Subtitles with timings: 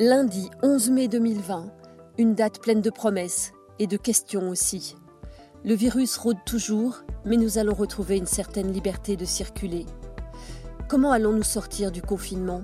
[0.00, 1.72] Lundi 11 mai 2020,
[2.18, 3.50] une date pleine de promesses
[3.80, 4.94] et de questions aussi.
[5.64, 9.86] Le virus rôde toujours, mais nous allons retrouver une certaine liberté de circuler.
[10.86, 12.62] Comment allons-nous sortir du confinement?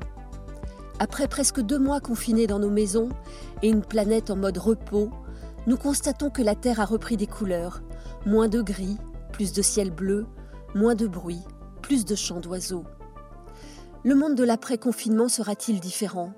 [1.01, 3.09] Après presque deux mois confinés dans nos maisons
[3.63, 5.11] et une planète en mode repos,
[5.67, 7.83] nous constatons que la Terre a repris des couleurs.
[8.27, 8.97] Moins de gris,
[9.33, 10.25] plus de ciel bleu,
[10.77, 11.43] moins de bruit,
[11.83, 12.85] plus de chants d'oiseaux.
[14.05, 16.33] Le monde de l'après-confinement sera-t-il différent?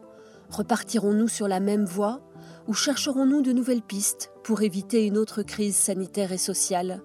[0.56, 2.23] Repartirons-nous sur la même voie
[2.66, 7.02] ou chercherons-nous de nouvelles pistes pour éviter une autre crise sanitaire et sociale?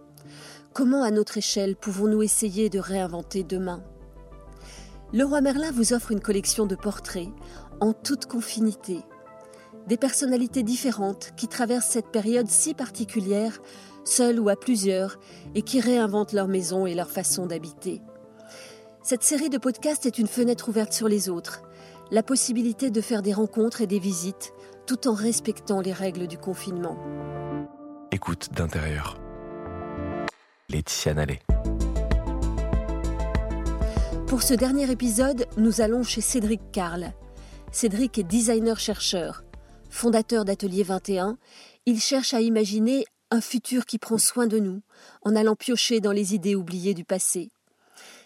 [0.72, 3.84] Comment, à notre échelle, pouvons-nous essayer de réinventer demain?
[5.12, 7.28] Le roi Merlin vous offre une collection de portraits
[7.82, 9.02] en toute confinité.
[9.86, 13.60] Des personnalités différentes qui traversent cette période si particulière,
[14.06, 15.20] seules ou à plusieurs,
[15.56, 18.02] et qui réinventent leur maison et leur façon d'habiter.
[19.04, 21.64] Cette série de podcasts est une fenêtre ouverte sur les autres,
[22.12, 24.54] la possibilité de faire des rencontres et des visites
[24.86, 26.98] tout en respectant les règles du confinement.
[28.12, 29.18] Écoute d'intérieur.
[30.70, 31.40] Laetitia Nallet.
[34.28, 37.14] Pour ce dernier épisode, nous allons chez Cédric Carl.
[37.72, 39.44] Cédric est designer-chercheur.
[39.90, 41.38] Fondateur d'Atelier 21,
[41.86, 44.82] il cherche à imaginer un futur qui prend soin de nous,
[45.24, 47.52] en allant piocher dans les idées oubliées du passé.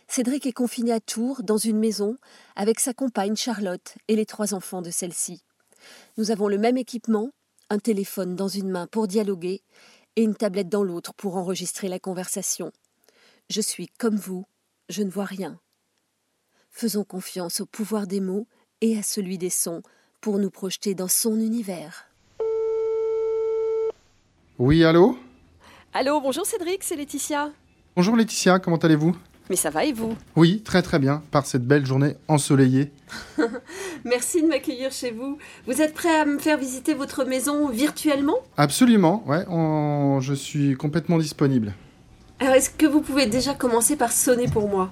[0.07, 2.17] Cédric est confiné à Tours, dans une maison,
[2.55, 5.43] avec sa compagne Charlotte et les trois enfants de celle-ci.
[6.17, 7.31] Nous avons le même équipement,
[7.69, 9.61] un téléphone dans une main pour dialoguer
[10.15, 12.71] et une tablette dans l'autre pour enregistrer la conversation.
[13.49, 14.45] Je suis comme vous,
[14.89, 15.59] je ne vois rien.
[16.69, 18.47] Faisons confiance au pouvoir des mots
[18.81, 19.81] et à celui des sons
[20.21, 22.07] pour nous projeter dans son univers.
[24.57, 25.17] Oui, allô?
[25.93, 27.51] Allô, bonjour Cédric, c'est Laetitia.
[27.95, 29.15] Bonjour Laetitia, comment allez-vous?
[29.49, 30.15] Mais ça va et vous?
[30.35, 32.91] Oui, très très bien, par cette belle journée ensoleillée.
[34.05, 35.37] Merci de m'accueillir chez vous.
[35.67, 38.37] Vous êtes prêt à me faire visiter votre maison virtuellement?
[38.57, 41.73] Absolument, ouais, on- je suis complètement disponible.
[42.39, 44.91] Alors est-ce que vous pouvez déjà commencer par sonner pour moi?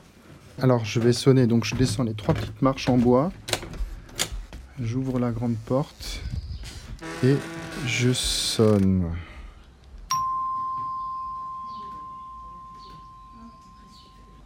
[0.61, 3.31] Alors, je vais sonner, donc je descends les trois petites marches en bois.
[4.79, 6.21] J'ouvre la grande porte
[7.23, 7.35] et
[7.87, 9.05] je sonne.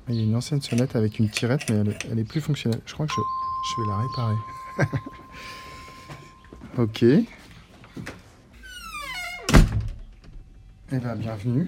[0.10, 2.40] Il y a une ancienne sonnette avec une tirette, mais elle, est- elle est plus
[2.42, 2.82] fonctionnelle.
[2.86, 3.22] Je crois que je,
[3.70, 4.36] je vais la réparer.
[6.78, 7.04] ok.
[10.94, 11.68] Eh bien, bienvenue.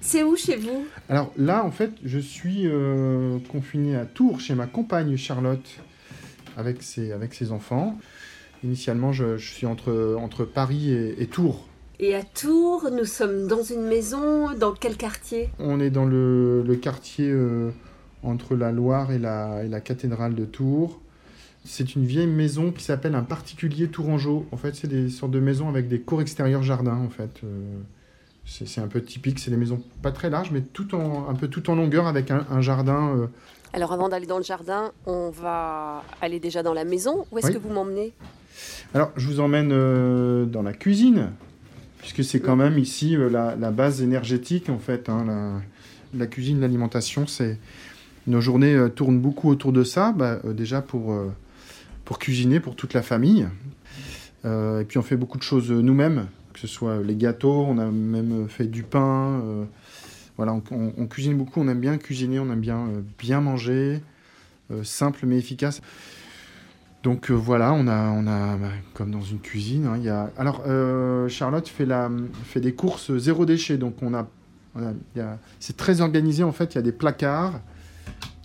[0.00, 0.86] C'est où chez vous?
[1.08, 5.68] Alors là, en fait, je suis euh, confiné à Tours chez ma compagne Charlotte
[6.56, 7.98] avec ses, avec ses enfants.
[8.64, 11.67] Initialement, je, je suis entre, entre Paris et, et Tours.
[12.00, 15.50] Et à Tours, nous sommes dans une maison, dans quel quartier?
[15.58, 17.70] On est dans le, le quartier euh,
[18.22, 21.00] entre la Loire et la, et la cathédrale de Tours.
[21.64, 24.46] C'est une vieille maison qui s'appelle un particulier tourangeau.
[24.52, 27.40] En fait, c'est des sortes de maisons avec des cours extérieurs jardins, en fait.
[27.42, 27.78] Euh,
[28.46, 31.48] c'est un peu typique, c'est des maisons pas très larges, mais tout en, un peu
[31.48, 33.26] tout en longueur avec un, un jardin euh,
[33.74, 37.26] Alors avant d'aller dans le jardin, on va aller déjà dans la maison.
[37.32, 37.52] Où est-ce Oui.
[37.54, 38.14] que vous m'emmenez?
[38.94, 41.32] Alors, je vous emmène euh, dans la cuisine,
[42.08, 45.08] puisque c'est quand même ici euh, la, base énergétique, en fait.
[45.08, 45.60] hein,
[46.14, 47.58] la, cuisine, l'alimentation, c'est...
[48.26, 51.18] Nos journées euh, tournent beaucoup autour de ça, bah, euh, déjà pour,
[52.04, 53.46] pour cuisiner pour toute la famille.
[54.44, 57.84] Et puis on fait beaucoup de choses nous-mêmes, que ce soit les gâteaux, on a
[57.86, 59.42] même fait du pain.
[60.38, 62.86] voilà, on, cuisine beaucoup, on aime bien cuisiner, on aime bien
[63.18, 64.00] bien manger,
[64.84, 65.82] simple mais efficace.
[67.02, 68.56] Donc euh, voilà, on a, on a
[68.94, 70.30] comme dans une cuisine, hein, y a...
[70.36, 72.10] Alors, euh, Charlotte fait, la,
[72.44, 74.26] fait des courses zéro déchet, donc on a...
[74.74, 77.60] on a- a- C'est très organisé, en fait, il y a des placards,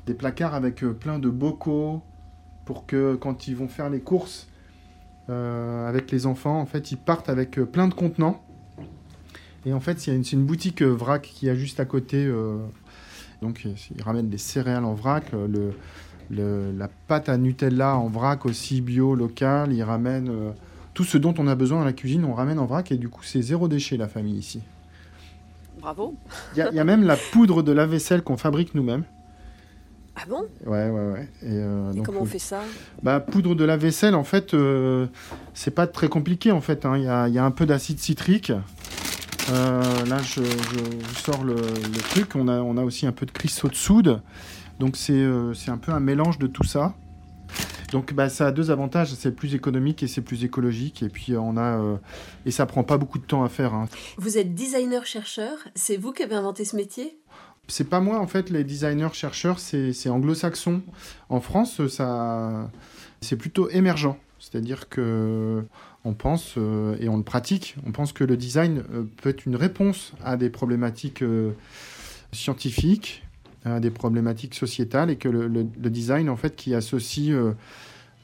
[0.05, 2.01] des placards avec euh, plein de bocaux,
[2.65, 4.47] pour que quand ils vont faire les courses
[5.27, 8.43] avec les enfants, en fait, ils partent avec plein de contenants.
[9.65, 12.29] Et en fait, a une- c'est une boutique vrac qui est juste à côté.
[13.41, 15.71] donc, ils ramènent des céréales en vrac, le,
[16.33, 19.71] le- la pâte à Nutella en vrac aussi bio, local.
[19.73, 20.51] Ils ramènent euh,
[20.93, 22.91] tout ce dont on a besoin dans la cuisine, on ramène en vrac.
[22.91, 24.61] Et du coup, c'est zéro déchet, la famille ici.
[25.79, 26.15] Bravo.
[26.53, 29.03] Il y, a- il y a même la poudre de lave-vaisselle qu'on fabrique nous-mêmes.
[30.15, 30.43] Ah bon?
[30.65, 31.27] Ouais, ouais, ouais.
[31.41, 32.61] Et, euh, Et donc, comment on euh, fait ça?
[33.01, 34.55] Bah, poudre de lave-vaisselle, en fait,
[35.55, 36.85] c'est pas très compliqué, en fait.
[36.85, 36.97] hein.
[36.97, 38.51] Il y, a, il y a un peu d'acide citrique.
[39.51, 42.35] Euh, là, je, je vous sors le, le truc.
[42.35, 44.21] On a, on a aussi un peu de cristaux de soude.
[44.79, 46.93] Donc, c'est euh, c'est un peu un mélange de tout ça.
[47.91, 49.13] Donc, bah, ça a deux avantages.
[49.13, 51.03] C'est plus économique et c'est plus écologique.
[51.03, 51.79] Et puis, euh, on a...
[51.79, 51.97] euh,
[52.45, 53.73] et ça prend pas beaucoup de temps à faire.
[53.73, 53.87] hein.
[54.17, 57.19] Vous êtes designer-chercheur, c'est vous qui avez inventé ce métier?
[57.67, 60.81] C'est pas moi, en fait, les designers chercheurs, c'est anglo-saxon.
[61.29, 62.69] En France, ça,
[63.21, 64.17] c'est plutôt émergent.
[64.39, 65.63] C'est-à-dire que
[66.03, 66.57] on pense
[66.99, 67.77] et on le pratique.
[67.85, 68.83] On pense que le design
[69.21, 71.23] peut être une réponse à des problématiques
[72.33, 73.22] scientifiques,
[73.65, 77.33] des problématiques sociétales, et que le, design en fait qui associe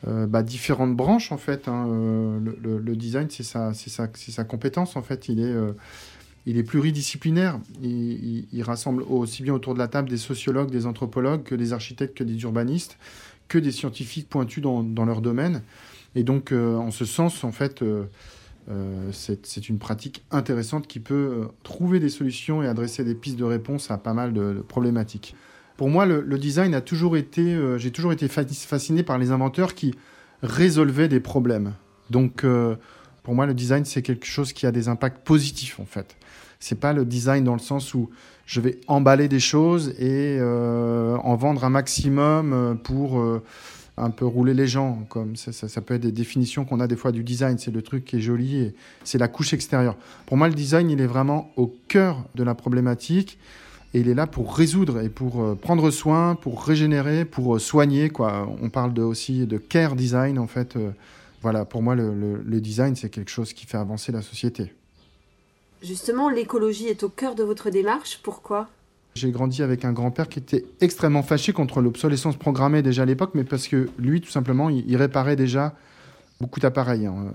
[0.07, 1.67] euh, bah, différentes branches en fait.
[1.67, 1.87] Hein.
[1.89, 5.27] Euh, le, design, c'est sa, sa, sa, compétence en fait.
[5.27, 5.73] Il est, euh,
[6.45, 7.59] il est pluridisciplinaire.
[7.83, 11.73] Il, il, rassemble aussi bien autour de la table des sociologues, des anthropologues, que des
[11.73, 12.97] architectes, que des urbanistes,
[13.49, 15.61] que des scientifiques pointus dans, dans leur domaine.
[16.15, 17.83] Et donc, en ce sens, en fait,
[19.11, 23.89] c'est une pratique intéressante qui peut trouver des solutions et adresser des pistes de réponse
[23.91, 25.35] à pas mal de problématiques.
[25.79, 29.75] Pour moi, le, design a toujours été, euh, j'ai toujours été fasciné par les inventeurs
[29.75, 29.95] qui
[30.43, 31.73] résolvaient des problèmes.
[32.09, 32.75] Donc, euh,
[33.23, 36.17] pour moi, le design, c'est quelque chose qui a des impacts positifs, en fait.
[36.59, 38.09] C'est pas le design dans le sens où
[38.45, 43.23] je vais emballer des choses et euh, en vendre un maximum pour
[43.99, 45.05] un peu rouler les gens.
[45.09, 47.57] Comme ça, ça, peut être des définitions qu'on a des fois du design.
[47.57, 49.95] C'est le truc qui est joli et c'est la couche extérieure.
[50.25, 53.37] Pour moi, le design, il est vraiment au cœur de la problématique.
[53.93, 57.59] Et il est là pour résoudre et pour euh, prendre soin, pour régénérer, pour euh,
[57.59, 58.09] soigner.
[58.09, 58.47] Quoi.
[58.61, 60.75] On parle de, aussi de care design, en fait.
[60.75, 60.91] Euh,
[61.41, 64.73] voilà, pour moi, le, design, c'est quelque chose qui fait avancer la société.
[65.81, 68.19] Justement, l'écologie est au cœur de votre démarche.
[68.21, 68.69] Pourquoi?
[69.19, 73.31] J'ai grandi avec un grand-père qui était extrêmement fâché contre l'obsolescence programmée déjà à l'époque,
[73.33, 75.75] mais parce que lui, tout simplement, il, réparait déjà
[76.39, 77.05] beaucoup d'appareils.
[77.05, 77.31] Hein.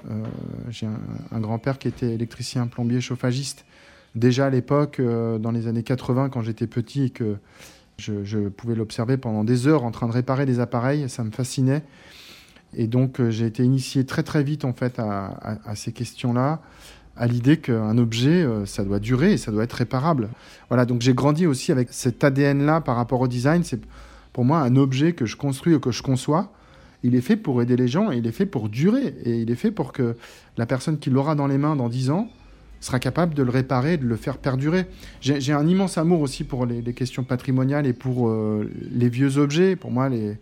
[0.70, 0.86] J'ai
[1.31, 3.64] un grand-père qui était électricien, plombier, chauffagiste
[4.14, 7.36] déjà à l'époque, euh, dans les années 80, quand j'étais petit et que
[7.98, 11.82] je, pouvais l'observer pendant des heures en train de réparer des appareils, ça me fascinait.
[12.76, 16.60] Et donc euh, j'ai été initié très très vite en fait à, ces questions-là,
[17.16, 20.28] à l'idée qu'un objet, euh, ça doit durer et ça doit être réparable.
[20.69, 23.62] Voilà, donc j'ai grandi aussi avec cet ADN-là par rapport au design.
[23.64, 23.81] C'est
[24.32, 26.52] pour moi un objet que je construis ou que je conçois.
[27.02, 29.14] Il est fait pour aider les gens et il est fait pour durer.
[29.25, 30.16] Et il est fait pour que
[30.56, 32.28] la personne qui l'aura dans les mains dans 10 ans,
[32.84, 34.87] sera capable de le réparer, de le faire perdurer.
[35.20, 39.75] J'ai un immense amour aussi pour les, questions patrimoniales et pour euh, les vieux objets.
[39.75, 40.37] Pour moi, les,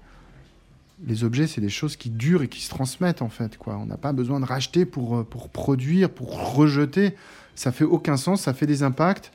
[1.07, 3.57] les objets, c'est des choses qui durent et qui se transmettent en fait.
[3.59, 3.77] Quoi.
[3.77, 7.15] On n'a pas besoin de racheter pour, euh, pour produire, pour rejeter.
[7.55, 9.33] Ça fait aucun sens, ça fait des impacts.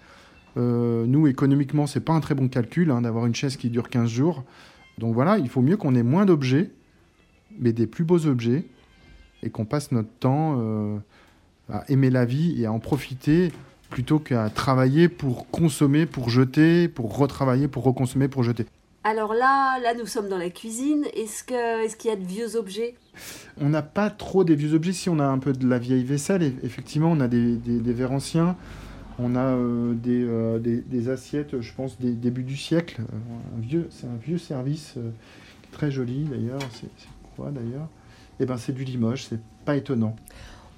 [0.58, 3.90] Euh, nous, économiquement, c'est pas un très bon calcul hein, d'avoir une chaise qui dure
[3.90, 4.44] 15 jours.
[4.98, 6.72] Donc voilà, il faut mieux qu'on ait moins d'objets,
[7.60, 8.66] mais des plus beaux objets,
[9.44, 11.00] et qu'on passe notre temps
[11.70, 13.52] à aimer la vie et à en profiter
[13.92, 18.66] plutôt qu'à travailler pour consommer, pour jeter, pour retravailler, pour reconsommer, pour jeter.
[19.08, 21.06] Alors là, là nous sommes dans la cuisine.
[21.14, 22.96] Est-ce que est-ce qu'il y a de vieux objets?
[23.58, 24.92] On n'a pas trop des vieux objets.
[24.92, 28.58] Si on a un peu de la vieille vaisselle, effectivement, on a des, verres anciens.
[29.18, 33.02] On a euh, euh, des, assiettes, je pense, des débuts du siècle.
[33.72, 34.96] Euh, c'est un vieux service
[35.72, 36.60] très joli d'ailleurs.
[36.74, 36.90] C'est
[37.38, 37.88] quoi d'ailleurs?
[38.42, 39.28] Eh ben, c'est du Limoges.
[39.30, 40.18] C'est pas étonnant.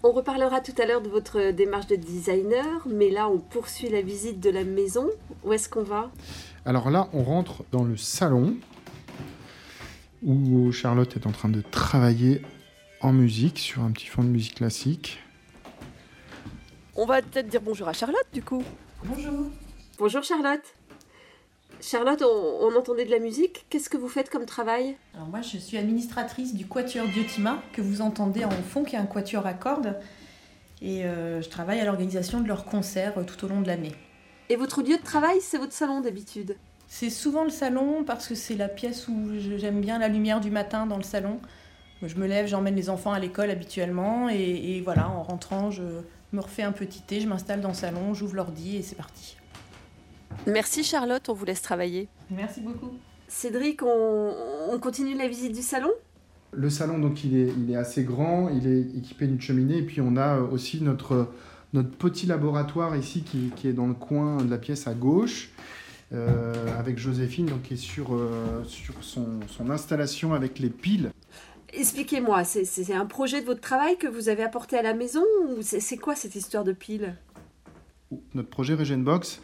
[0.01, 4.01] On reparlera tout à l'heure de votre démarche de designer, mais là on poursuit la
[4.01, 5.09] visite de la maison.
[5.43, 6.09] Où est-ce qu'on va?
[6.63, 8.55] Alors là, on rentre dans le salon
[10.23, 12.41] où Charlotte est en train de travailler
[13.01, 15.19] en musique sur un petit fond de musique classique.
[16.95, 18.63] On va peut-être dire bonjour à Charlotte du coup.
[19.03, 19.51] Bonjour.
[19.97, 20.63] Bonjour Charlotte.
[21.81, 23.65] Charlotte, on, entendait de la musique.
[23.69, 24.97] Qu'est-ce que vous faites comme travail?
[25.15, 28.99] Alors moi, je suis administratrice du Quatuor Diotima, que vous entendez en fond, qui est
[28.99, 29.95] un quatuor à cordes.
[30.81, 33.93] Et euh, je travaille à l'organisation de leurs concerts euh, tout au long de l'année.
[34.49, 36.57] Et votre lieu de travail, c'est votre salon d'habitude?
[36.87, 40.51] C'est souvent le salon parce que c'est la pièce où j'aime bien la lumière du
[40.51, 41.39] matin dans le salon.
[42.01, 45.83] Je me lève, j'emmène les enfants à l'école habituellement et, et, voilà, en rentrant, je
[46.31, 49.38] me refais un petit thé, je m'installe dans le salon, j'ouvre l'ordi et c'est parti.
[50.47, 52.07] Merci Charlotte, on vous laisse travailler.
[52.31, 52.91] Merci beaucoup.
[53.27, 55.91] Cédric, on, continue la visite du salon?
[56.51, 59.83] Le salon, donc, il est, il est assez grand, il est équipé d'une cheminée, et
[59.83, 61.27] puis on a aussi notre,
[61.73, 65.51] notre petit laboratoire ici qui, qui est dans le coin de la pièce à gauche.
[66.11, 71.11] Euh, avec Joséphine donc, qui est sur, euh, sur son, son, installation avec les piles.
[71.71, 75.61] Expliquez-moi, c'est un projet de votre travail que vous avez apporté à la maison ou
[75.61, 77.15] c'est quoi cette histoire de piles?
[78.33, 79.39] Notre projet Regenbox,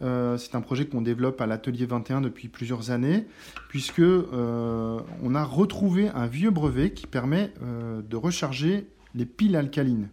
[0.00, 3.26] c'est un projet qu'on développe à l'atelier 21 depuis plusieurs années,
[3.68, 9.56] puisque euh, on a retrouvé un vieux brevet qui permet euh, de recharger les piles
[9.56, 10.08] alcalines,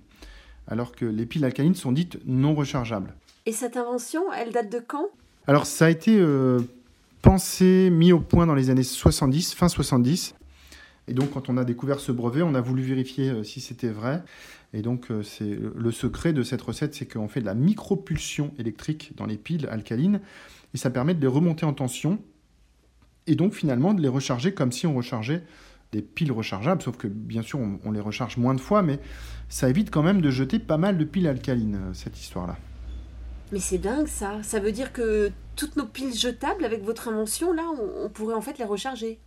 [0.68, 3.14] alors que les piles alcalines sont dites non rechargeables.
[3.46, 5.06] Et cette invention, elle date de quand?
[5.48, 6.20] Alors ça a été
[7.22, 10.34] pensé, mis au point dans les années 70, fin 70.
[11.08, 14.24] Et donc quand on a découvert ce brevet, on a voulu vérifier si c'était vrai.
[14.76, 18.54] Et donc, euh, c'est le secret de cette recette, c'est qu'on fait de la micropulsion
[18.60, 20.20] électrique dans les piles alcalines,
[20.74, 22.20] et ça permet de les remonter en tension,
[23.26, 25.44] et donc finalement de les recharger comme si on rechargeait
[25.94, 29.00] des piles rechargeables, sauf que bien sûr on, les recharge moins de fois, mais
[29.48, 32.58] ça évite quand même de jeter pas mal de piles alcalines, euh, cette histoire-là.
[33.54, 37.54] Mais c'est dingue ça, ça veut dire que toutes nos piles jetables avec votre invention,
[37.54, 37.64] là,
[38.04, 39.20] on, pourrait en fait les recharger.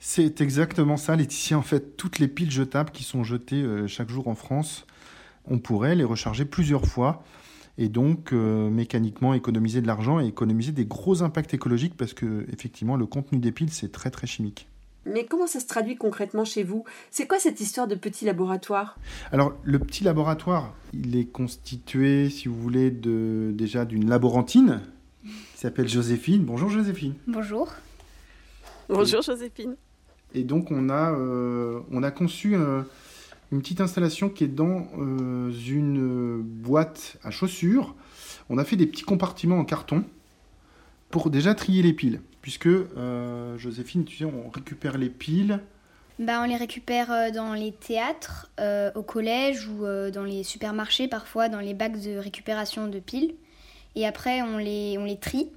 [0.00, 1.58] C'est exactement ça, Laetitia.
[1.58, 4.86] En fait, toutes les piles jetables qui sont jetées euh, chaque jour en France,
[5.46, 7.24] on pourrait les recharger plusieurs fois
[7.78, 12.44] et donc euh, mécaniquement économiser de l'argent et économiser des gros impacts écologiques parce que
[12.52, 14.68] effectivement le contenu des piles c'est très très chimique.
[15.06, 16.84] Mais comment ça se traduit concrètement chez vous?
[17.10, 18.98] C'est quoi cette histoire de petit laboratoire?
[19.32, 24.82] Alors le petit laboratoire, il est constitué, si vous voulez, de, déjà d'une laborantine
[25.22, 26.44] qui s'appelle Joséphine.
[26.44, 27.14] Bonjour Joséphine.
[27.26, 27.72] Bonjour.
[28.88, 29.76] Bonjour Joséphine.
[30.34, 31.80] Et donc on a, euh,
[32.14, 32.82] conçu euh,
[33.52, 37.94] une petite installation qui est dans euh, une boîte à chaussures.
[38.50, 40.04] On a fait des petits compartiments en carton
[41.10, 42.20] pour déjà trier les piles.
[42.42, 42.68] Puisque,
[43.58, 45.60] Joséphine, tu sais, on récupère les piles.
[46.18, 48.50] Bah, on les récupère dans les théâtres,
[48.94, 53.34] au collège ou dans les supermarchés, parfois dans les bacs de récupération de piles.
[53.96, 55.50] Et après, on les trie.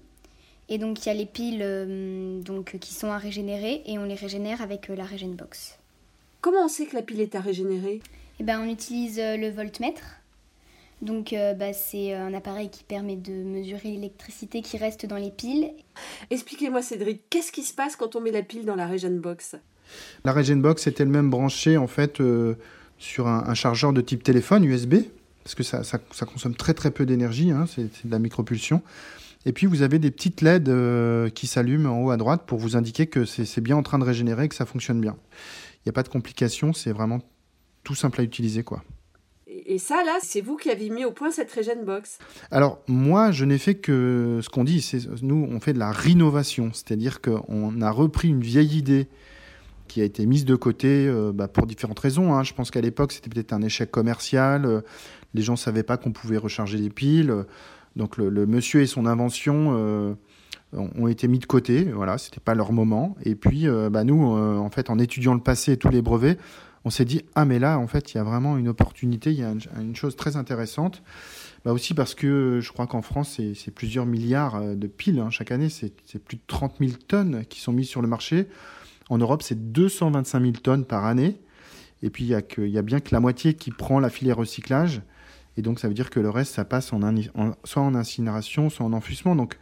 [0.70, 4.16] Et donc, il y a les piles donc, qui sont à régénérer et on les
[4.16, 5.06] régénère avec la
[5.38, 5.78] Box.
[6.42, 8.02] Comment on sait que la pile est à régénérer?
[8.40, 10.02] Eh ben, On utilise euh, le voltmètre.
[11.04, 15.18] Donc euh, bah, c'est euh, un appareil qui permet de mesurer l'électricité qui reste dans
[15.18, 15.72] les piles.
[16.32, 19.56] Expliquez-moi Cédric, qu'est-ce qui se passe quand on met la pile dans la Regen Box?
[20.26, 22.22] La Regen Box est elle-même branchée en fait
[22.98, 24.96] sur un, chargeur de type téléphone USB,
[25.44, 28.82] parce que ça, consomme très très peu d'énergie, hein, c'est de la micropulsion.
[29.46, 32.76] Et puis vous avez des petites LED qui s'allument en haut à droite pour vous
[32.76, 35.18] indiquer que c'est bien en train de régénérer, que ça fonctionne bien.
[35.78, 37.22] Il n'y a pas de complications, c'est vraiment
[37.84, 38.64] tout simple à utiliser.
[38.64, 38.84] quoi.
[39.66, 42.20] Et ça, là, c'est vous qui avez mis au point cette Regen Box?
[42.52, 44.86] Alors, moi, je n'ai fait que ce qu'on dit,
[45.22, 49.08] nous, on fait de la rénovation, c'est-à-dire qu'on a repris une vieille idée
[49.88, 52.34] qui a été mise de côté euh, bah, pour différentes raisons.
[52.34, 52.44] Hein.
[52.44, 54.66] Je pense qu'à l'époque, c'était peut-être un échec commercial.
[54.66, 54.82] Euh,
[55.34, 57.46] les gens ne savaient pas qu'on pouvait recharger les piles.
[57.96, 60.16] Donc, le, monsieur et son invention.
[60.74, 61.84] Euh, ont été mis de côté.
[61.84, 63.16] Voilà, c'était pas leur moment.
[63.24, 66.02] Et puis, euh, bah, nous, euh, en fait, en étudiant le passé et tous les
[66.02, 66.38] brevets,
[66.86, 69.32] on s'est dit ah mais là, en fait, il y a vraiment une opportunité.
[69.32, 71.04] Il y a une, chose très intéressante.
[71.64, 75.52] Bah aussi parce que je crois qu'en France, c'est plusieurs milliards de piles hein, chaque
[75.52, 75.70] année.
[75.70, 78.48] C'est plus de 30 000 tonnes qui sont mises sur le marché.
[79.10, 81.40] En Europe, c'est 225 000 tonnes par année.
[82.02, 85.04] Et puis, il y a bien que la moitié qui prend la filière recyclage.
[85.58, 87.02] Et donc, ça veut dire que le reste, ça passe en,
[87.64, 89.36] soit en incinération, soit en enfouissement.
[89.36, 89.58] Donc,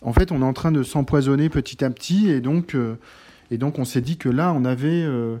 [0.00, 2.96] en fait, on est en train de s'empoisonner petit à petit, et donc, euh,
[3.50, 5.38] et donc on s'est dit que là, on avait euh,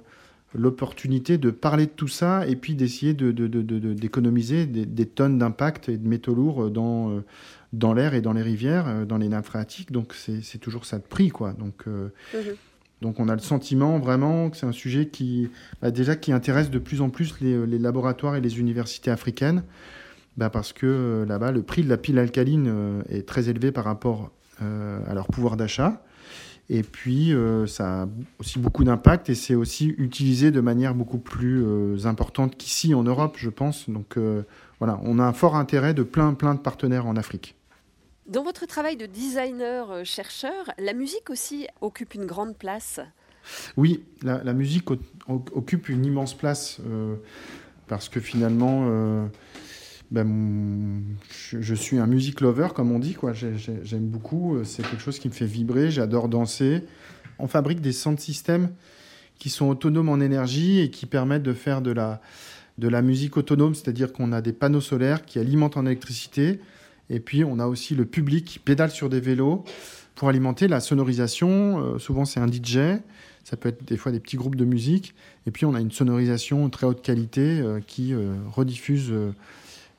[0.54, 5.98] l'opportunité de parler de tout ça, et puis d'essayer d'économiser de, des, tonnes d'impact et
[5.98, 7.24] de métaux lourds dans, euh,
[7.74, 9.92] dans l'air et dans les rivières, dans les nappes phréatiques.
[9.92, 11.52] Donc c'est toujours ça de prix, quoi.
[11.52, 12.10] Donc, mhm.
[13.00, 15.50] Donc on a le sentiment vraiment que c'est un sujet qui,
[15.82, 19.62] bah, déjà, qui intéresse de plus en plus les, laboratoires et les universités africaines.
[20.36, 24.32] Bah parce que là-bas, le prix de la pile alcaline est très élevé par rapport
[24.62, 26.00] euh, à leur pouvoir d'achat.
[26.70, 28.08] Et puis, euh, ça a
[28.38, 33.02] aussi beaucoup d'impact et c'est aussi utilisé de manière beaucoup plus euh, importante qu'ici en
[33.02, 33.90] Europe, je pense.
[33.90, 34.16] Donc
[34.78, 37.56] voilà, on a un fort intérêt de plein, plein de partenaires en Afrique.
[38.26, 43.00] Dans votre travail de designer-chercheur, la musique aussi occupe une grande place.
[43.76, 44.88] Oui, la, musique
[45.28, 46.80] occupe une immense place
[47.86, 49.28] parce que finalement,
[50.10, 53.14] ben, je, suis un music lover, comme on dit.
[53.14, 53.32] Quoi.
[53.32, 54.56] J'aime beaucoup.
[54.56, 55.90] Euh, c'est quelque chose qui me fait vibrer.
[55.90, 56.84] J'adore danser.
[57.38, 58.70] On fabrique des de systèmes
[59.38, 62.20] qui sont autonomes en énergie et qui permettent de faire de la,
[62.78, 66.60] de la musique autonome, c'est-à-dire qu'on a des panneaux solaires qui alimentent en électricité.
[67.10, 69.64] Et puis, on a aussi le public qui pédale sur des vélos
[70.14, 71.78] pour alimenter la sonorisation.
[71.80, 73.00] Euh, souvent, c'est un DJ.
[73.44, 75.14] Ça peut être des fois des petits groupes de musique.
[75.46, 78.14] Et puis, on a une sonorisation très haute qualité euh, qui
[78.54, 79.12] rediffuse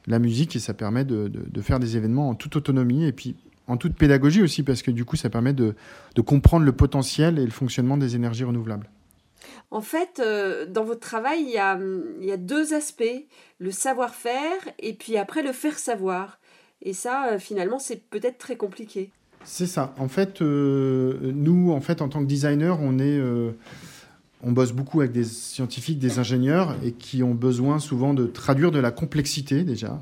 [0.08, 1.32] la musique et ça permet de,
[1.62, 3.36] faire des événements en toute autonomie et puis
[3.68, 5.76] en toute pédagogie aussi parce que du coup ça permet de,
[6.26, 8.90] comprendre le potentiel et le fonctionnement des énergies renouvelables.
[9.72, 11.58] En fait, euh, dans votre travail, il y,
[12.32, 13.04] a, deux aspects,
[13.60, 16.40] le savoir-faire et puis après le faire savoir.
[16.86, 19.12] Et ça, euh, finalement, c'est peut-être très compliqué.
[19.44, 19.94] C'est ça.
[19.98, 23.20] En fait, euh, nous, en fait, en tant que designer, on est
[24.46, 28.72] on bosse beaucoup avec des scientifiques, des ingénieurs, et qui ont besoin souvent de traduire
[28.72, 30.00] de la complexité déjà,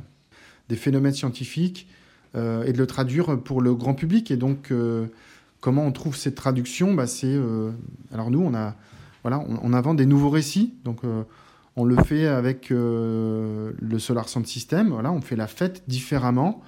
[0.67, 1.87] des phénomènes scientifiques,
[2.35, 4.31] euh, et de le traduire pour le grand public.
[4.31, 5.05] Et donc, euh,
[5.61, 6.93] comment on trouve cette traduction?
[6.93, 7.71] Bah, C'est euh,
[8.11, 8.75] alors nous, on a
[9.21, 10.73] voilà, on, invente des nouveaux récits.
[10.83, 10.99] Donc,
[11.75, 14.89] on le fait avec le Solar Sound System.
[14.89, 16.61] Voilà, on fait la fête différemment,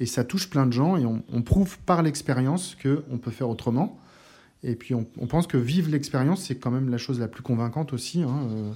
[0.00, 3.48] et ça touche plein de gens, et on, prouve par l'expérience que on peut faire
[3.48, 3.98] autrement.
[4.62, 7.92] Et puis on, pense que vivre l'expérience, c'est quand même la chose la plus convaincante
[7.92, 8.22] aussi.
[8.22, 8.72] Hein, euh.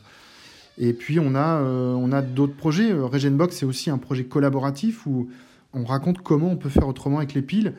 [0.78, 2.92] Et puis on a, on a d'autres projets.
[2.92, 5.28] Regenbox, c'est aussi un projet collaboratif où
[5.72, 7.74] on raconte comment on peut faire autrement avec les piles.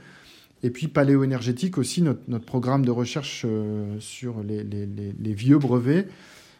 [0.63, 3.45] Et puis Paléo-énergétique aussi, notre, programme de recherche
[4.00, 6.07] sur les, vieux brevets.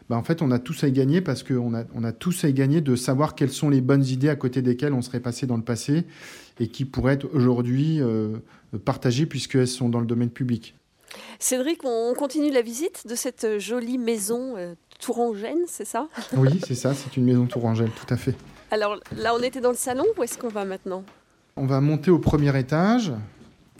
[0.09, 2.43] Bah en fait, on a tous à y gagner parce qu'on a, on a tous
[2.43, 5.19] à y gagner de savoir quelles sont les bonnes idées à côté desquelles on serait
[5.19, 6.05] passé dans le passé
[6.59, 8.38] et qui pourraient être aujourd'hui euh,
[8.85, 10.75] partagées puisqu'elles sont dans le domaine public.
[11.39, 16.07] Cédric, on continue la visite de cette jolie maison euh, tourangelle, c'est ça?
[16.35, 18.35] Oui, c'est ça, c'est une maison tourangelle, tout à fait.
[18.71, 21.03] Alors là, on était dans le salon, où est-ce qu'on va maintenant?
[21.55, 23.13] On va monter au premier étage.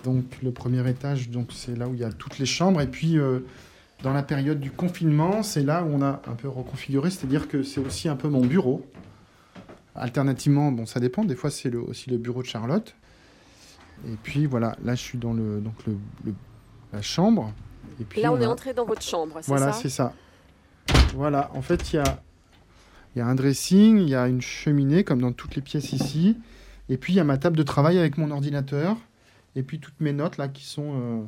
[0.04, 2.80] Donc le premier étage, donc c'est là où il y a toutes les chambres.
[2.80, 3.40] Et puis euh,
[4.04, 7.64] dans la période du confinement, c'est là où on a un peu reconfiguré, c'est-à-dire que
[7.64, 8.86] c'est aussi un peu mon bureau.
[9.96, 12.96] Alternativement, bon, ça dépend, des fois c'est aussi le bureau de Charlotte.
[14.06, 15.98] Et puis voilà, là je suis dans le, donc le,
[16.92, 17.54] la chambre.
[18.00, 20.14] Et puis, là on, est entré dans votre chambre, c'est voilà, ça Voilà, c'est ça.
[21.16, 22.22] Voilà, en fait il y a,
[23.16, 26.38] y a un dressing, il y a une cheminée comme dans toutes les pièces ici.
[26.90, 28.98] Et puis il y a ma table de travail avec mon ordinateur.
[29.56, 30.92] Et puis toutes mes notes là qui sont...
[30.94, 31.24] Euh,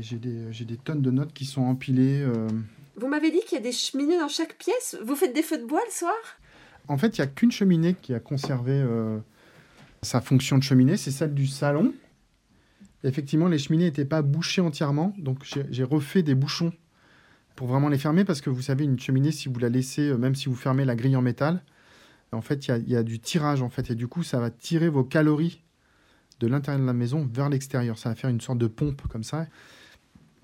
[0.00, 2.22] j'ai des, tonnes de notes qui sont empilées.
[2.22, 2.48] Euh.
[2.96, 4.96] Vous m'avez dit qu'il y a des cheminées dans chaque pièce.
[5.04, 6.14] Vous faites des feux de bois le soir?
[6.88, 9.18] En fait, il n'y a qu'une cheminée qui a conservé euh,
[10.02, 11.94] sa fonction de cheminée, c'est celle du salon.
[13.02, 16.72] Effectivement, les cheminées n'étaient pas bouchées entièrement, donc j'ai refait des bouchons
[17.56, 20.16] pour vraiment les fermer, parce que vous savez, une cheminée, si vous la laissez, euh,
[20.16, 21.62] même si vous fermez la grille en métal,
[22.32, 24.50] en fait, il y, y, a du tirage, en fait, et du coup, ça va
[24.50, 25.63] tirer vos calories
[26.44, 27.98] de l'intérieur de la maison vers l'extérieur.
[27.98, 29.46] Ça va faire une sorte de pompe comme ça.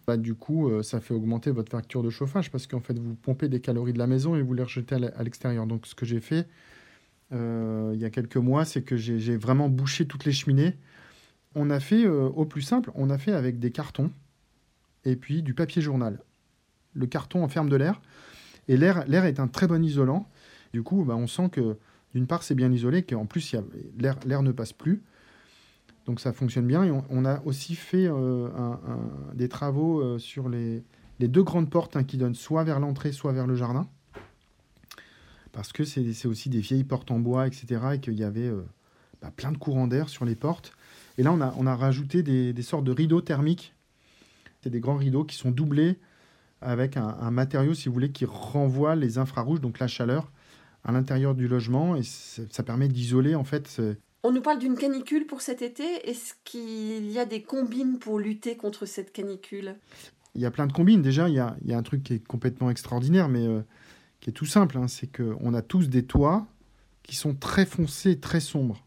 [0.07, 3.14] Bah, du coup, euh, ça fait augmenter votre facture de chauffage parce qu'en fait, vous
[3.14, 5.66] pompez des calories de la maison et vous les rejetez à l'extérieur.
[5.66, 6.49] Donc, ce que j'ai fait
[7.33, 10.75] euh, il y a quelques mois, c'est que j'ai vraiment bouché toutes les cheminées.
[11.54, 14.11] On a fait euh, au plus simple, on a fait avec des cartons
[15.04, 16.21] et puis du papier journal.
[16.95, 18.00] Le carton enferme de l'air
[18.66, 20.28] et l'air est un très bon isolant.
[20.73, 21.76] Du coup, bah, on sent que
[22.15, 23.54] d'une part, c'est bien isolé, qu'en plus,
[23.97, 25.02] l'air ne passe plus.
[26.10, 27.04] Donc ça fonctionne bien.
[27.08, 28.49] On, a aussi fait euh,
[29.32, 30.82] des travaux euh, sur les,
[31.20, 33.86] deux grandes portes hein, qui donnent soit vers l'entrée, soit vers le jardin.
[35.52, 37.80] Parce que c'est aussi des vieilles portes en bois, etc.
[37.92, 38.64] Et qu'il y avait euh,
[39.23, 40.73] bah, plein de courants d'air sur les portes.
[41.16, 43.73] Et là, on a, on a rajouté des, sortes de rideaux thermiques.
[44.64, 46.00] C'est des grands rideaux qui sont doublés
[46.60, 50.32] avec un, matériau, si vous voulez, qui renvoie les infrarouges, donc la chaleur,
[50.82, 51.94] à l'intérieur du logement.
[51.94, 53.80] Et ça permet d'isoler, en fait,
[54.23, 56.09] on nous parle d'une canicule pour cet été.
[56.09, 59.76] Est-ce qu'il y a des combines pour lutter contre cette canicule?
[60.35, 61.02] Il y a plein de combines.
[61.02, 63.63] Déjà, il y a, un truc qui est complètement extraordinaire, mais euh,
[64.21, 64.76] qui est tout simple.
[64.78, 64.89] Hein.
[64.89, 66.47] c'est qu'on a tous des toits
[67.02, 68.85] qui sont très foncés, très sombres.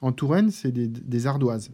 [0.00, 1.70] En Touraine, c'est des, ardoises.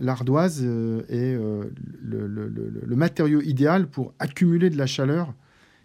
[0.00, 1.70] L'ardoise euh, est euh,
[2.00, 5.34] le, matériau idéal pour accumuler de la chaleur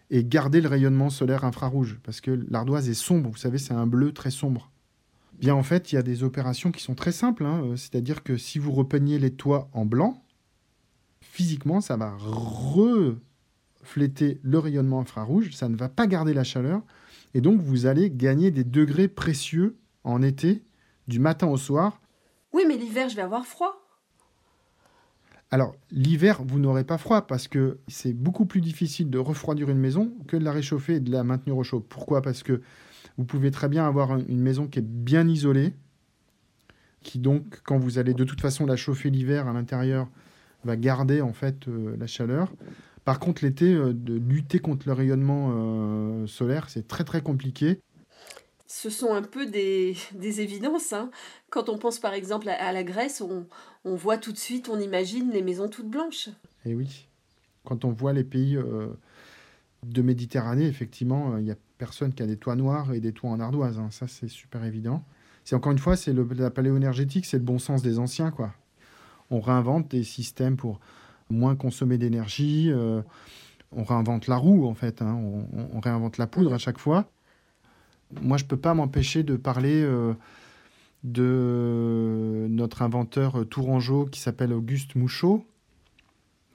[0.10, 2.00] et garder le rayonnement solaire infrarouge.
[2.04, 4.72] Parce que l'ardoise est sombre, vous savez, c'est un bleu très sombre.
[5.40, 7.46] Bien en fait, il y a des opérations qui sont très simples.
[7.46, 7.62] Hein.
[7.64, 10.22] Euh, c'est-à-dire que si vous repeignez les toits en blanc,
[11.22, 16.82] physiquement, ça va refléter le rayonnement infrarouge, ça ne va pas garder la chaleur,
[17.34, 20.62] et donc vous allez gagner des degrés précieux en été,
[21.08, 22.02] du matin au soir.
[22.52, 23.76] Oui, mais l'hiver, je vais avoir froid.
[25.52, 29.80] Alors, l'hiver, vous n'aurez pas froid parce que c'est beaucoup plus difficile de refroidir une
[29.80, 31.80] maison que de la réchauffer et de la maintenir au chaud.
[31.80, 32.22] Pourquoi?
[32.22, 32.62] Parce que
[33.18, 35.74] vous pouvez très bien avoir une maison qui est bien isolée,
[37.02, 40.08] qui donc, quand vous allez de toute façon la chauffer l'hiver à l'intérieur,
[40.64, 42.52] va garder en fait euh, la chaleur.
[43.06, 47.80] Par contre, l'été, euh, de lutter contre le rayonnement euh, solaire, c'est très très compliqué.
[48.68, 50.94] Ce sont un peu des, évidences.
[50.94, 51.10] Hein.
[51.50, 53.48] Quand on pense par exemple à, la Grèce, on,
[53.86, 56.28] on, voit tout de suite, on imagine les maisons toutes blanches.
[56.66, 57.08] Et eh oui,
[57.64, 58.60] quand on voit les pays
[59.84, 63.32] de Méditerranée, effectivement, il y a personne qui a des toits noirs et des toits
[63.32, 63.80] en ardoise.
[63.80, 63.88] Hein.
[63.90, 65.04] Ça, c'est super évident.
[65.44, 68.30] C'est encore une fois, c'est la paléo-énergétique, c'est le bon sens des anciens.
[68.30, 68.54] quoi.
[69.32, 70.80] On réinvente des systèmes pour
[71.32, 72.70] moins consommer d'énergie.
[72.70, 73.02] Euh,
[73.72, 75.02] on réinvente la roue, en fait.
[75.02, 75.20] Hein.
[75.74, 77.10] On, réinvente la poudre à chaque fois.
[78.22, 80.14] Moi, je ne peux pas m'empêcher de parler euh,
[81.04, 85.46] de notre inventeur tourangeau qui s'appelle Auguste Mouchot,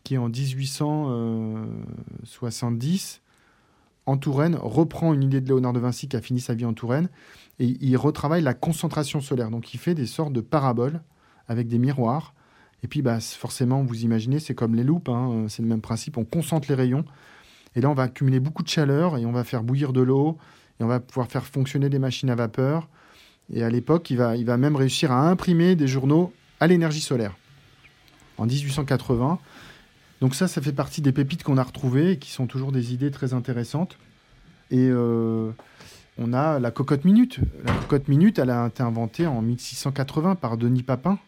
[0.02, 3.22] qui en 1870
[4.06, 6.74] en Touraine, reprend une idée de Léonard de Vinci qui a fini sa vie en
[6.74, 7.08] Touraine,
[7.58, 9.50] et il retravaille la concentration solaire.
[9.50, 11.00] Donc il fait des sortes de paraboles
[11.48, 12.34] avec des miroirs.
[12.82, 16.18] Et puis bah, forcément, vous imaginez, c'est comme les loupes, hein, c'est le même principe,
[16.18, 17.04] on concentre les rayons.
[17.76, 20.38] Et là, on va accumuler beaucoup de chaleur et on va faire bouillir de l'eau,
[20.80, 22.88] et on va pouvoir faire fonctionner des machines à vapeur.
[23.52, 27.00] Et à l'époque, il va, il va même réussir à imprimer des journaux à l'énergie
[27.00, 27.36] solaire.
[28.38, 29.38] En 1880,
[30.24, 32.94] Donc ça, ça fait partie des pépites qu'on a retrouvées et qui sont toujours des
[32.94, 33.98] idées très intéressantes.
[34.70, 35.50] Et euh,
[36.16, 37.40] on a la cocotte minute.
[37.62, 41.18] La cocotte minute, elle a été inventée en 1680 par Denis Papin.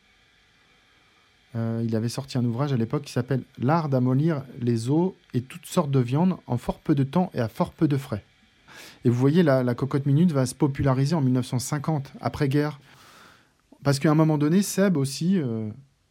[1.56, 5.42] Euh, il avait sorti un ouvrage à l'époque qui s'appelle L'art d'amollir les os et
[5.42, 8.24] toutes sortes de viandes en fort peu de temps et à fort peu de frais.
[9.04, 12.80] Et vous voyez, la, cocotte minute va se populariser en 1950, après-guerre.
[13.84, 15.68] Parce qu'à un moment donné, Seb aussi, euh,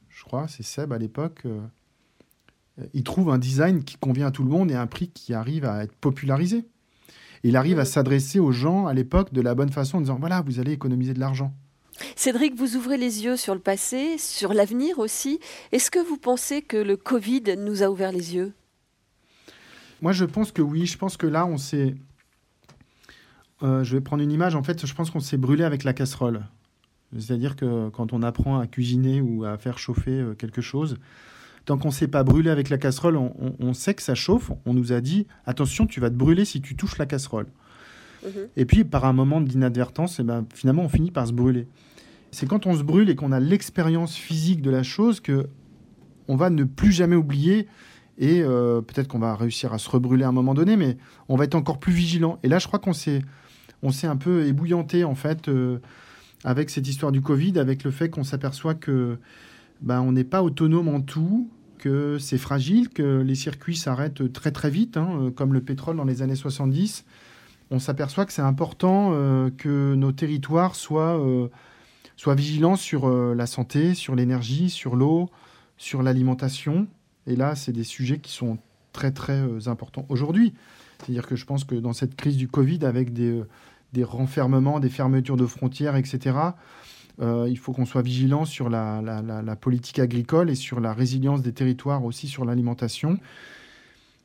[0.10, 1.48] je crois, c'est Seb à l'époque,
[2.94, 5.66] il trouve un design qui convient à tout le monde et un prix qui arrive
[5.66, 6.66] à être popularisé.
[7.44, 10.18] Et il arrive à s'adresser aux gens à l'époque de la bonne façon en disant
[10.20, 11.54] voilà, vous allez économiser de l'argent.
[12.16, 15.40] Cédric, vous ouvrez les yeux sur le passé, sur l'avenir aussi.
[15.72, 18.54] Est-ce que vous pensez que le Covid nous a ouvert les yeux?
[20.02, 20.86] Moi, je pense que oui.
[20.86, 21.96] Je pense que là, on s'est.
[23.64, 24.56] Euh, je vais prendre une image.
[24.56, 26.46] En fait, je pense qu'on s'est brûlé avec la casserole.
[27.18, 30.98] C'est-à-dire que quand on apprend à cuisiner ou à faire chauffer euh, quelque chose,
[31.66, 34.16] tant qu'on ne s'est pas brûlé avec la casserole, on, on- on sait que ça
[34.16, 34.52] chauffe.
[34.66, 37.48] On nous a dit attention, tu vas te brûler si tu touches la casserole.
[38.24, 38.32] Mhm.
[38.56, 41.68] Et puis, par un moment d'inadvertance, eh ben, finalement, on finit par se brûler.
[42.32, 45.48] C'est quand on se brûle et qu'on a l'expérience physique de la chose que
[46.28, 47.68] on va ne plus jamais oublier.
[48.18, 50.98] Et euh, peut-être qu'on va réussir à se rebrûler à un moment donné, mais
[51.30, 52.40] on va être encore plus vigilant.
[52.44, 53.22] Et là, je crois qu'on s'est,
[53.84, 55.80] on s'est un peu ébouillanté en fait euh,
[56.46, 59.18] avec cette histoire du Covid, avec le fait qu'on s'aperçoit que
[59.82, 64.52] ben, on n'est pas autonome en tout, que c'est fragile, que les circuits s'arrêtent très
[64.52, 67.06] très vite, hein, euh, comme le pétrole dans les années 70
[67.72, 71.48] on s'aperçoit que c'est important euh, que nos territoires soient, euh,
[72.16, 75.32] soient vigilants sur la santé, sur l'énergie, sur l'eau,
[75.76, 76.88] sur l'alimentation.
[77.26, 78.60] Et là, c'est des sujets qui sont
[78.94, 80.54] très très importants aujourd'hui.
[81.00, 83.42] C'est-à-dire que je pense que dans cette crise du Covid, avec des,
[83.94, 86.38] des renfermements, des fermetures de frontières, etc.,
[87.22, 91.54] euh, il faut qu'on soit vigilant sur la, politique agricole et sur la résilience des
[91.54, 93.20] territoires aussi sur l'alimentation.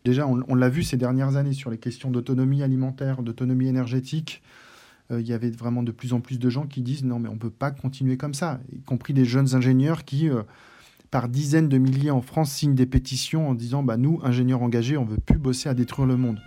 [0.05, 4.43] Déjà, on, on l'a vu ces dernières années sur les questions d'autonomie alimentaire, d'autonomie énergétique.
[5.11, 7.29] Euh, il y avait vraiment de plus en plus de gens qui disent non, mais
[7.29, 10.43] on ne peut pas continuer comme ça, y compris des jeunes ingénieurs qui, euh,
[11.11, 14.97] par dizaines de milliers en France, signent des pétitions en disant bah, nous, ingénieurs engagés,
[14.97, 16.41] on ne veut plus bosser à détruire le monde.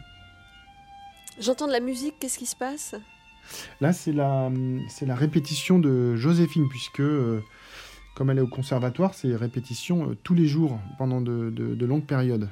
[1.40, 2.96] J'entends de la musique, qu'est-ce qui se passe?
[3.82, 4.50] Là, c'est la,
[4.90, 7.42] c'est la répétition de Joséphine, puisque, euh,
[8.16, 11.86] comme elle est au conservatoire, c'est répétition euh, tous les jours pendant de, de- de
[11.86, 12.50] longues périodes.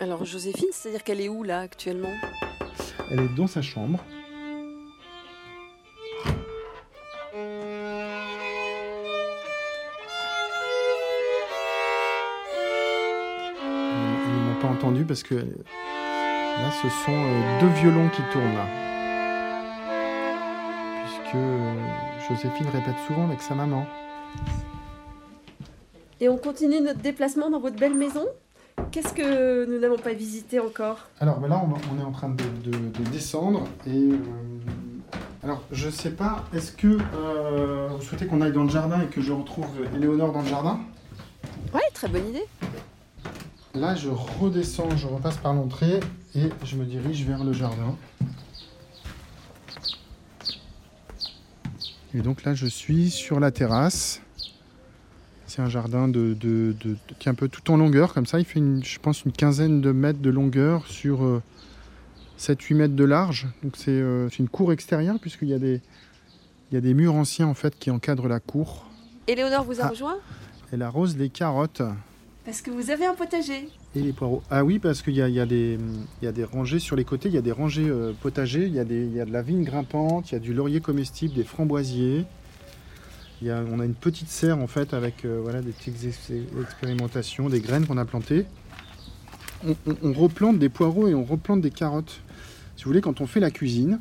[0.00, 2.12] Alors Joséphine, c'est-à-dire qu'elle est où là actuellement?
[3.10, 4.04] Elle est dans sa chambre.
[13.62, 18.54] Ils ne m'ont pas entendu parce que là, ce sont euh, deux violons qui tournent
[18.54, 18.66] là.
[21.26, 21.74] Puisque euh,
[22.28, 23.84] Joséphine répète souvent avec sa maman.
[26.20, 28.24] Et on continue notre déplacement dans votre belle maison?
[28.92, 30.98] Qu'est-ce que nous n'avons pas visité encore?
[31.20, 34.16] Alors ben là, on, est en train de, de- de descendre et euh,
[35.42, 39.06] alors je sais pas, est-ce que euh, vous souhaitez qu'on aille dans le jardin et
[39.06, 40.78] que je retrouve Éléonore dans le jardin?
[41.74, 42.46] Ouais, très bonne idée.
[43.74, 45.98] Là, je redescends, je repasse par l'entrée
[46.36, 47.96] et je me dirige vers le jardin.
[52.16, 54.22] Et donc là, je suis sur la terrasse.
[55.46, 58.26] C'est un jardin de, de- de- de- qui est un peu tout en longueur, comme
[58.26, 58.38] ça.
[58.38, 61.42] Il fait, une, je pense, une quinzaine de mètres de longueur sur euh,
[62.38, 63.46] 7-8 mètres de large.
[63.62, 65.80] Donc c'est euh, une cour extérieure, puisqu'il y, a des-
[66.70, 68.86] il y a des murs anciens en fait, qui encadrent la cour.
[69.28, 69.88] Éléonore vous a Ah.
[69.88, 70.16] rejoint?
[70.72, 71.82] Elle arrose les carottes.
[72.44, 73.68] Parce que vous avez un potager.
[73.96, 74.14] Et.
[74.50, 75.78] Ah oui, parce qu'il y a, des-
[76.52, 79.32] rangées sur les côtés, il y a des rangées euh, potagers, il y, a de
[79.32, 82.24] la vigne grimpante, il y a du laurier comestible, des framboisiers.
[83.42, 87.86] On a une petite serre en fait avec euh, des petites ex- expérimentations, des graines
[87.86, 88.46] qu'on a plantées.
[90.02, 92.20] On replante des poireaux et on replante des carottes.
[92.76, 93.98] Si vous voulez, quand on fait la cuisine,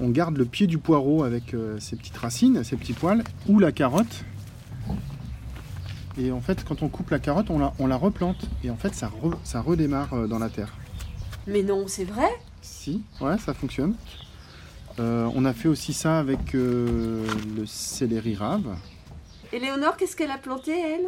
[0.00, 3.58] on garde le pied du poireau avec euh, ses petites racines, ses petits poils, ou
[3.58, 4.24] la carotte.
[6.18, 8.44] Et en fait, quand on coupe la carotte, on la, on la replante.
[8.64, 10.74] Et en fait, ça, re- ça redémarre euh, dans la terre.
[11.46, 12.28] Mais non, c'est vrai?
[12.60, 13.94] Si, ouais, ça fonctionne.
[14.98, 17.24] Euh, on a fait aussi ça avec euh,
[17.56, 18.76] le céleri rave.
[19.52, 21.06] Éléonore, qu'est-ce qu'elle a planté, elle?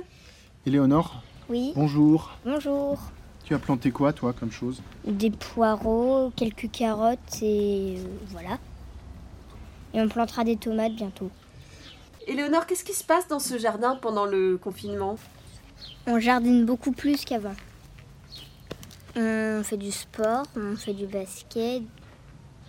[0.65, 2.31] Éléonore, Oui, bonjour.
[2.45, 3.01] bonjour.
[3.45, 4.81] Tu as planté quoi, toi, comme chose?
[5.05, 8.59] Des poireaux, quelques carottes et euh, voilà.
[9.93, 11.31] Et on plantera des tomates bientôt.
[12.27, 15.17] Éléonore, qu'est-ce qui se passe dans ce jardin pendant le confinement?
[16.07, 17.55] On jardine beaucoup plus qu'avant.
[19.17, 21.83] On fait du sport, on fait du basket.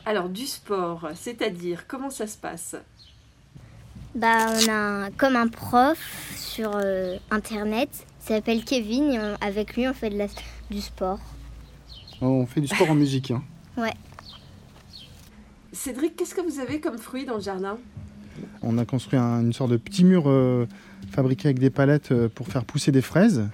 [0.06, 2.76] Alors, du sport, c'est-à-dire, comment ça se passe?
[4.16, 4.74] Bah, on a
[5.06, 7.90] un- comme un prof sur euh, internet
[8.22, 10.28] Il s'appelle Kevin et avec lui on fait de la,
[10.70, 11.20] du sport.
[12.20, 13.32] On fait du sport en musique.
[13.32, 13.44] Hein.
[13.78, 13.94] Ouais.
[15.72, 17.78] Cédric, qu'est-ce que vous avez comme fruits dans le jardin?
[18.62, 20.67] On a construit une sorte de petit mur euh,
[21.10, 23.48] fabriqué avec des palettes euh, pour faire pousser des fraises.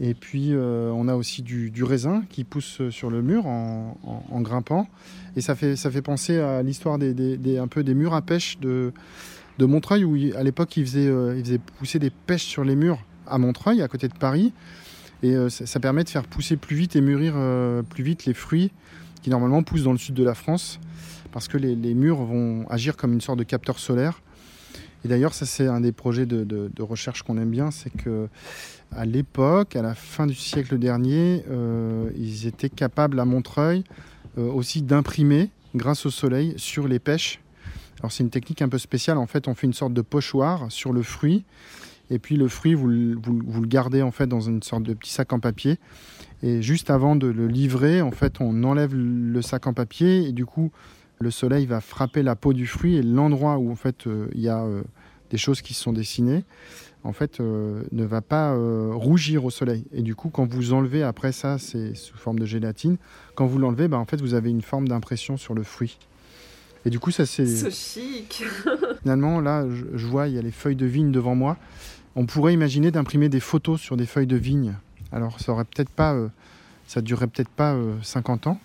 [0.00, 4.88] Et puis euh, on a aussi du, raisin qui pousse sur le mur en, grimpant.
[5.36, 7.14] Et ça fait, penser à l'histoire des,
[7.94, 8.92] murs à pêche de,
[9.60, 13.88] Montreuil, où à l'époque ils faisaient pousser des pêches sur les murs à Montreuil, à
[13.88, 14.52] côté de Paris.
[15.22, 17.34] Et ça, permet de faire pousser plus vite et mûrir
[17.88, 18.72] plus vite les fruits
[19.22, 20.80] qui normalement poussent dans le sud de la France
[21.34, 24.22] parce que les, murs vont agir comme une sorte de capteur solaire.
[25.04, 28.28] Et d'ailleurs, ça c'est un des projets de, recherche qu'on aime bien, c'est que
[28.92, 33.82] à l'époque, à la fin du siècle dernier, euh, ils étaient capables à Montreuil
[34.38, 37.40] euh, aussi d'imprimer, grâce au soleil, sur les pêches.
[37.98, 39.18] Alors c'est une technique un peu spéciale.
[39.18, 41.44] En fait, on fait une sorte de pochoir sur le fruit,
[42.10, 42.86] et puis le fruit, vous,
[43.20, 45.78] vous le gardez en fait dans une sorte de petit sac en papier.
[46.44, 50.32] Et juste avant de le livrer, en fait, on enlève le sac en papier, et
[50.32, 50.70] du coup,
[51.18, 54.40] le soleil va frapper la peau du fruit et l'endroit où en fait euh, il
[54.40, 54.82] y a euh,
[55.30, 56.44] des choses qui sont dessinées
[57.02, 58.56] en fait euh, ne va pas
[58.92, 59.84] rougir au soleil.
[59.92, 62.96] Et du coup quand vous enlevez après ça c'est sous forme de gélatine
[63.34, 65.98] quand vous l'enlevez bah, en fait vous avez une forme d'impression sur le fruit.
[66.86, 68.44] Et du coup ça c'est chic.
[69.02, 71.56] Finalement là je, vois il y a les feuilles de vigne devant moi.
[72.16, 74.74] On pourrait imaginer d'imprimer des photos sur des feuilles de vigne.
[75.12, 76.16] Alors ça aurait peut-être pas
[76.86, 78.60] ça durerait peut-être pas 50 ans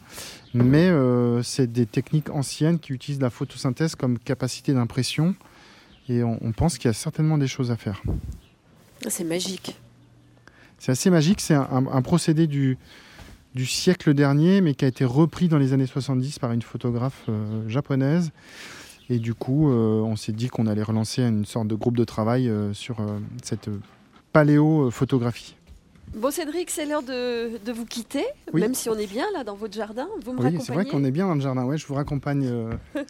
[0.54, 5.36] mais euh, c'est des techniques anciennes qui utilisent la photosynthèse comme capacité d'impression.
[6.08, 8.02] Et on, pense qu'il y a certainement des choses à faire.
[9.08, 9.80] C'est magique.
[10.80, 11.40] C'est assez magique.
[11.40, 12.80] C'est un, procédé du,
[13.54, 17.26] du, siècle dernier, mais qui a été repris dans les années 70 par une photographe
[17.30, 18.32] euh, japonaise.
[19.12, 22.06] Et du coup, euh, on s'est dit qu'on allait relancer une sorte de groupe de
[22.06, 22.98] travail sur
[23.44, 23.70] cette
[24.34, 25.58] paléo-photographie.
[26.16, 29.74] Bon Cédric, c'est l'heure de, vous quitter, même si on est bien là dans votre
[29.74, 30.08] jardin.
[30.26, 31.66] Vous me oui, c'est vrai qu'on est bien dans le jardin.
[31.66, 32.74] Ouais, je vous raccompagne euh,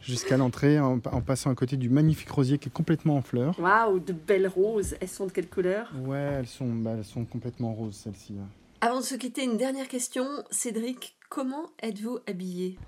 [0.00, 3.58] jusqu'à l'entrée en, passant à côté du magnifique rosier qui est complètement en fleurs.
[3.60, 4.96] Waouh, de belles roses.
[5.00, 5.92] Elles sont de quelle couleur?
[6.04, 8.34] Ouais, elles sont, bah, elles sont complètement roses celles-ci.
[8.80, 10.26] Avant de se quitter, une dernière question.
[10.50, 12.78] Cédric, comment êtes-vous habillé?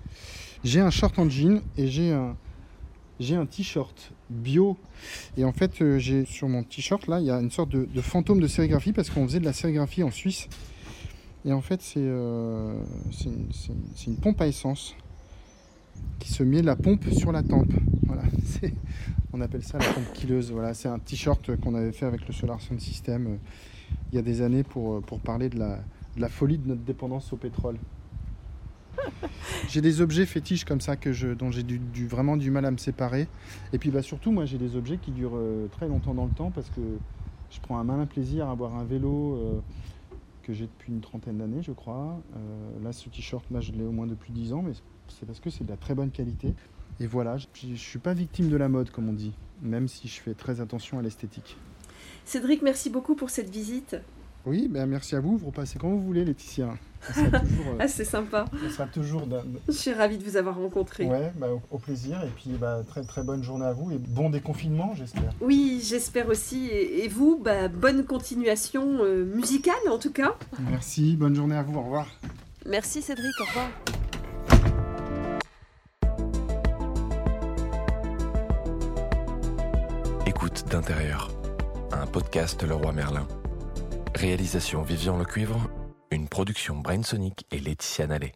[0.63, 2.35] J'ai un short en jean et j'ai un,
[3.19, 4.77] j'ai un t-shirt bio.
[5.37, 8.01] Et en fait, euh, j'ai sur mon t-shirt, là, il y a une sorte de,
[8.01, 10.47] fantôme de sérigraphie parce qu'on faisait de la sérigraphie en Suisse.
[11.45, 12.73] Et en fait, c'est euh,
[13.25, 14.95] une, pompe à essence
[16.19, 17.71] qui se met la pompe sur la tempe.
[18.05, 18.23] Voilà,
[19.33, 20.51] on appelle ça la pompe killeuse.
[20.51, 23.35] Voilà, c'est un t-shirt qu'on avait fait avec le Solar Sound System euh,
[24.11, 25.79] il y a des années pour, pour parler de la,
[26.15, 27.77] de la folie de notre dépendance au pétrole.
[29.67, 31.63] j'ai des objets fétiches comme ça que je, dont j'ai
[32.07, 33.27] vraiment du mal à me séparer.
[33.73, 36.31] Et puis bah, surtout, moi j'ai des objets qui durent euh, très longtemps dans le
[36.31, 36.81] temps parce que
[37.49, 39.59] je prends un malin plaisir à avoir un vélo euh,
[40.43, 42.19] que j'ai depuis une trentaine d'années, je crois.
[42.35, 44.73] Euh, là, ce t-shirt, là, je l'ai au moins depuis 10 ans, mais
[45.07, 46.53] c'est parce que c'est de la très bonne qualité.
[46.99, 50.07] Et voilà, je ne suis pas victime de la mode, comme on dit, même si
[50.07, 51.57] je fais très attention à l'esthétique.
[52.25, 53.95] Cédric, merci beaucoup pour cette visite.
[54.49, 55.37] Oui, ben merci à vous.
[55.37, 56.69] Vous repassez quand vous voulez, Laetitia.
[57.17, 58.45] Euh, ah, c'est sympa.
[58.63, 59.25] Ça sera toujours.
[59.67, 61.05] Je suis ravie de vous avoir rencontré.
[61.05, 62.21] Ouais, bah, au, plaisir.
[62.23, 65.31] Et puis, bah, très, très bonne journée à vous et bon déconfinement, j'espère.
[65.39, 66.67] Oui, j'espère aussi.
[66.67, 70.35] Et, vous, bah, bonne continuation euh, musicale, en tout cas.
[70.69, 71.15] Merci.
[71.15, 71.79] Bonne journée à vous.
[71.79, 72.07] Au revoir.
[72.65, 73.31] Merci, Cédric.
[73.39, 73.69] Au revoir.
[80.25, 81.31] Écoute d'intérieur.
[81.93, 83.25] Un podcast Le Roi Merlin.
[84.15, 85.69] Réalisation Vivian Le Cuivre,
[86.11, 88.33] une production Brain Sonic et Laetitia Nallet.